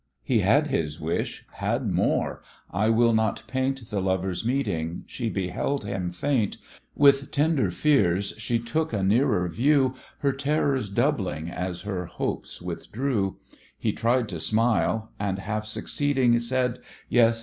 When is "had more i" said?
1.51-2.89